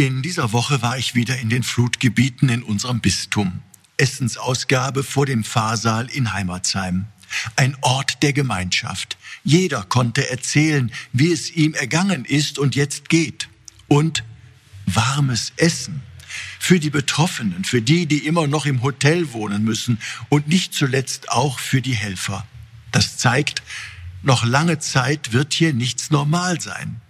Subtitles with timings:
[0.00, 3.60] In dieser Woche war ich wieder in den Flutgebieten in unserem Bistum.
[3.98, 7.04] Essensausgabe vor dem Pfarrsaal in Heimatsheim.
[7.54, 9.18] Ein Ort der Gemeinschaft.
[9.44, 13.50] Jeder konnte erzählen, wie es ihm ergangen ist und jetzt geht.
[13.88, 14.24] Und
[14.86, 16.00] warmes Essen.
[16.58, 19.98] Für die Betroffenen, für die, die immer noch im Hotel wohnen müssen
[20.30, 22.46] und nicht zuletzt auch für die Helfer.
[22.90, 23.62] Das zeigt,
[24.22, 27.02] noch lange Zeit wird hier nichts normal sein.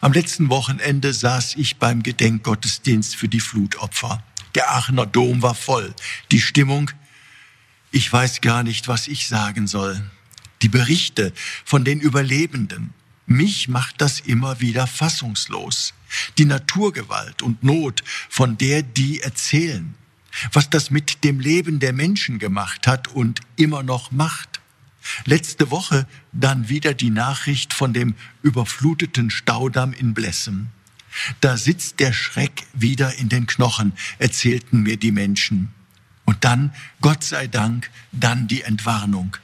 [0.00, 4.22] Am letzten Wochenende saß ich beim Gedenkgottesdienst für die Flutopfer.
[4.54, 5.94] Der Aachener Dom war voll.
[6.30, 6.90] Die Stimmung,
[7.90, 10.02] ich weiß gar nicht, was ich sagen soll.
[10.62, 11.32] Die Berichte
[11.64, 12.94] von den Überlebenden,
[13.26, 15.94] mich macht das immer wieder fassungslos.
[16.38, 19.94] Die Naturgewalt und Not, von der die erzählen,
[20.52, 24.61] was das mit dem Leben der Menschen gemacht hat und immer noch macht.
[25.24, 30.68] Letzte Woche dann wieder die Nachricht von dem überfluteten Staudamm in Blessem.
[31.40, 35.72] Da sitzt der Schreck wieder in den Knochen, erzählten mir die Menschen.
[36.24, 39.36] Und dann, Gott sei Dank, dann die Entwarnung.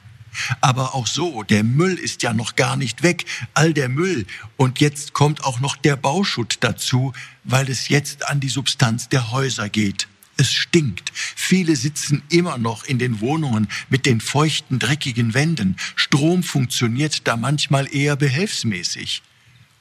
[0.61, 4.25] Aber auch so, der Müll ist ja noch gar nicht weg, all der Müll.
[4.57, 9.31] Und jetzt kommt auch noch der Bauschutt dazu, weil es jetzt an die Substanz der
[9.31, 10.07] Häuser geht.
[10.39, 11.11] Es stinkt.
[11.13, 15.75] Viele sitzen immer noch in den Wohnungen mit den feuchten, dreckigen Wänden.
[15.97, 19.21] Strom funktioniert da manchmal eher behelfsmäßig.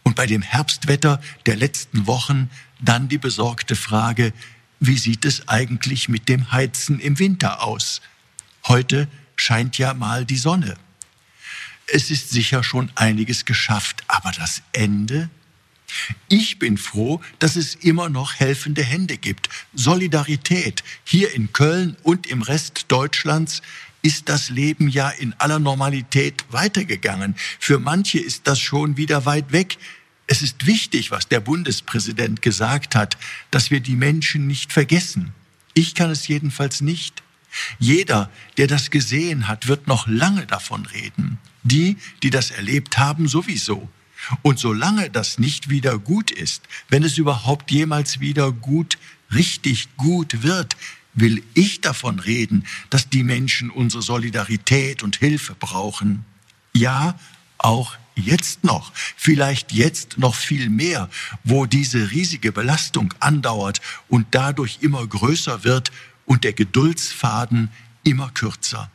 [0.02, 4.32] Und bei dem Herbstwetter der letzten Wochen dann die besorgte Frage,
[4.80, 8.00] wie sieht es eigentlich mit dem Heizen im Winter aus?
[8.66, 10.76] Heute scheint ja mal die Sonne.
[11.86, 15.30] Es ist sicher schon einiges geschafft, aber das Ende?
[16.28, 19.48] Ich bin froh, dass es immer noch helfende Hände gibt.
[19.74, 20.82] Solidarität.
[21.04, 23.62] Hier in Köln und im Rest Deutschlands
[24.02, 27.34] ist das Leben ja in aller Normalität weitergegangen.
[27.58, 29.78] Für manche ist das schon wieder weit weg.
[30.26, 33.16] Es ist wichtig, was der Bundespräsident gesagt hat,
[33.50, 35.32] dass wir die Menschen nicht vergessen.
[35.74, 37.22] Ich kann es jedenfalls nicht.
[37.78, 41.38] Jeder, der das gesehen hat, wird noch lange davon reden.
[41.62, 43.88] Die, die das erlebt haben, sowieso.
[44.42, 48.98] Und solange das nicht wieder gut ist, wenn es überhaupt jemals wieder gut,
[49.32, 50.76] richtig gut wird,
[51.14, 56.24] will ich davon reden, dass die Menschen unsere Solidarität und Hilfe brauchen.
[56.72, 57.18] Ja,
[57.58, 61.08] auch jetzt noch, vielleicht jetzt noch viel mehr,
[61.44, 65.90] wo diese riesige Belastung andauert und dadurch immer größer wird
[66.26, 67.70] und der Geduldsfaden
[68.04, 68.90] immer kürzer.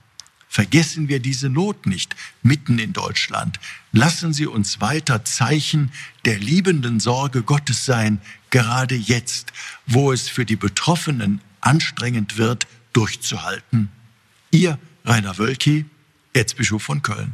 [0.54, 3.60] Vergessen wir diese Not nicht mitten in Deutschland.
[3.92, 5.92] Lassen Sie uns weiter Zeichen
[6.26, 8.22] der liebenden Sorge Gottes sein,
[8.52, 9.52] gerade jetzt,
[9.88, 13.90] wo es für die Betroffenen anstrengend wird, durchzuhalten.
[14.52, 15.86] Ihr Rainer Wölki,
[16.34, 17.34] Erzbischof von Köln.